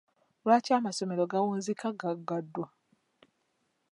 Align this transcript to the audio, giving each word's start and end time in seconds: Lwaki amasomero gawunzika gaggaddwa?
Lwaki 0.43 0.71
amasomero 0.77 1.23
gawunzika 1.31 1.87
gaggaddwa? 2.01 2.67